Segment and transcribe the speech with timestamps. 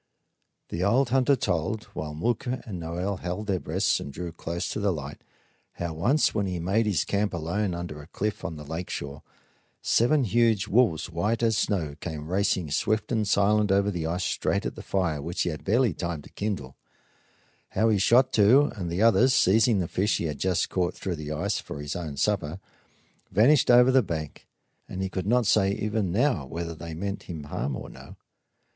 [0.69, 4.79] The old hunter told, while Mooka and Noel held their breaths and drew closer to
[4.79, 5.21] the light,
[5.73, 9.21] how once, when he made his camp alone under a cliff on the lake shore,
[9.83, 14.23] seven huge wolves, white as the snow, came racing swift and silent over the ice
[14.23, 16.75] straight at the fire which he had barely time to kindle;
[17.77, 21.15] how he shot two, and the others, seizing the fish he had just caught through
[21.15, 22.59] the ice for his own supper,
[23.29, 24.47] vanished over the bank;
[24.89, 28.15] and he could not say even now whether they meant him harm or no.